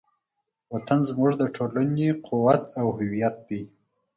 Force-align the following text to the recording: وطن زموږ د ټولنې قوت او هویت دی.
وطن 0.73 0.99
زموږ 1.07 1.33
د 1.37 1.43
ټولنې 1.55 2.07
قوت 2.27 2.61
او 2.79 2.87
هویت 2.99 3.35
دی. 3.47 3.61